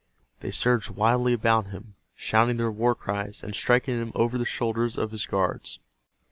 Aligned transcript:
They 0.39 0.49
surged 0.49 0.89
wildly 0.89 1.31
about 1.31 1.67
him 1.67 1.93
shouting 2.15 2.57
their 2.57 2.71
war 2.71 2.95
cries, 2.95 3.43
and 3.43 3.53
striking 3.53 3.97
at 3.97 4.01
him 4.01 4.11
over 4.15 4.35
the 4.35 4.45
shoulders 4.45 4.97
of 4.97 5.11
his 5.11 5.27
guards. 5.27 5.77